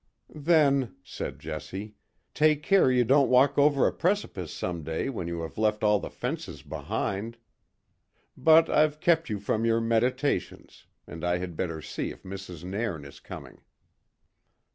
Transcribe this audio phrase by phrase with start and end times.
[0.33, 1.93] "Then," said Jessie,
[2.33, 5.99] "take care you don't walk over a precipice some day when you have left all
[5.99, 7.37] the fences behind.
[8.35, 12.63] But I've kept you from your meditations, and I had better see if Mrs.
[12.63, 13.61] Nairn is coming."